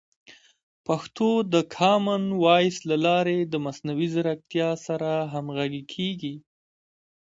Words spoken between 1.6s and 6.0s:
کامن وایس له لارې د مصنوعي ځیرکتیا سره همغږي